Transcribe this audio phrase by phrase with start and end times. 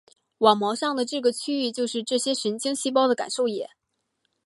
[0.39, 3.69] 网膜上的这个区域就是这些神经细胞的感受野。